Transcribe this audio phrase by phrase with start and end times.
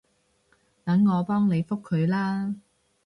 [0.83, 2.55] 等我幫你覆佢啦